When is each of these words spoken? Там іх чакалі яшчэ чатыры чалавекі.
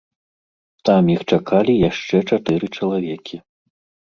Там 0.87 1.11
іх 1.15 1.21
чакалі 1.33 1.73
яшчэ 1.89 2.23
чатыры 2.29 2.65
чалавекі. 2.81 3.35